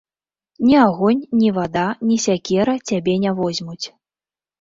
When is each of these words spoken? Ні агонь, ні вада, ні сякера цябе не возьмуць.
Ні 0.67 0.75
агонь, 0.85 1.19
ні 1.41 1.49
вада, 1.57 1.83
ні 2.11 2.17
сякера 2.23 2.73
цябе 2.87 3.13
не 3.27 3.35
возьмуць. 3.41 3.85